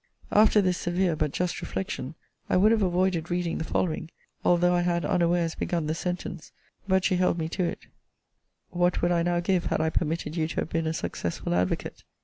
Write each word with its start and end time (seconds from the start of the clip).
After 0.31 0.61
this 0.63 0.79
severe, 0.79 1.15
but 1.15 1.31
just 1.31 1.61
reflection, 1.61 2.15
I 2.49 2.57
would 2.57 2.71
have 2.71 2.81
avoided 2.81 3.29
reading 3.29 3.59
the 3.59 3.63
following, 3.63 4.09
although 4.43 4.73
I 4.73 4.81
had 4.81 5.05
unawares 5.05 5.53
begun 5.53 5.85
the 5.85 5.93
sentence, 5.93 6.51
(but 6.87 7.05
she 7.05 7.17
held 7.17 7.37
me 7.37 7.47
to 7.49 7.65
it:) 7.65 7.81
What 8.71 9.03
would 9.03 9.11
I 9.11 9.21
now 9.21 9.41
give, 9.41 9.67
had 9.67 9.79
I 9.79 9.91
permitted 9.91 10.35
you 10.35 10.47
to 10.47 10.61
have 10.61 10.69
been 10.69 10.87
a 10.87 10.93
successful 10.93 11.53
advocate! 11.53 12.03